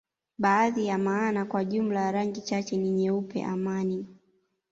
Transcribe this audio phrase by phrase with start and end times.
[0.37, 4.07] Baadhi ya maana kwa jumla ya rangi chache ni nyeupe amani